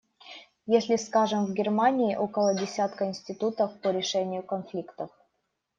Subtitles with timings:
[0.65, 5.11] Если, скажем, в Германии около десятка институтов по решению конфликтов.